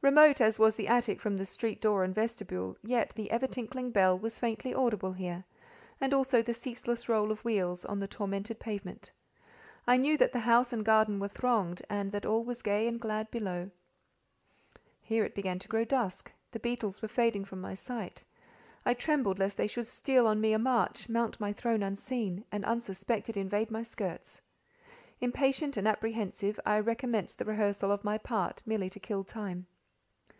[0.00, 3.90] Remote as was the attic from the street door and vestibule, yet the ever tinkling
[3.90, 5.44] bell was faintly audible here;
[6.00, 9.10] and also the ceaseless roll of wheels, on the tormented pavement.
[9.88, 13.00] I knew that the house and garden were thronged, and that all was gay and
[13.00, 13.70] glad below;
[15.02, 18.22] here it began to grow dusk: the beetles were fading from my sight;
[18.86, 22.64] I trembled lest they should steal on me a march, mount my throne unseen, and,
[22.64, 24.40] unsuspected, invade my skirts.
[25.20, 29.66] Impatient and apprehensive, I recommenced the rehearsal of my part merely to kill time.